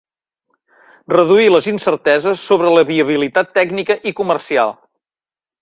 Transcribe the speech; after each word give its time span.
Reduir 1.13 1.51
les 1.55 1.67
incerteses 1.73 2.47
sobre 2.53 2.73
la 2.79 2.87
viabilitat 2.93 3.55
tècnica 3.61 3.99
i 4.13 4.19
comercial. 4.23 4.79